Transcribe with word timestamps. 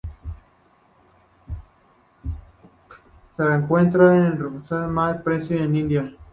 Se 3.37 3.43
encuentra 3.53 4.17
en 4.17 4.43
Rajasthan 4.43 4.89
y 4.89 4.93
Madhya 4.93 5.21
Pradesh 5.23 5.51
en 5.51 5.75
India. 5.75 6.17